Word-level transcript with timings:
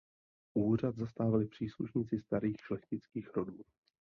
Úřad 0.53 0.95
zastávali 0.95 1.47
příslušníci 1.47 2.19
starých 2.19 2.57
šlechtických 2.61 3.33
rodů. 3.35 3.59